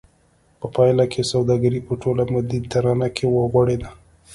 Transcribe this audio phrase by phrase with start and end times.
[0.59, 3.89] په پایله کې سوداګري په ټوله مدیترانه کې وغوړېده